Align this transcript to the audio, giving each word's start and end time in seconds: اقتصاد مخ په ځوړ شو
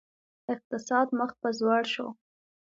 اقتصاد 0.53 1.07
مخ 1.19 1.31
په 1.41 1.49
ځوړ 1.59 1.81
شو 1.93 2.07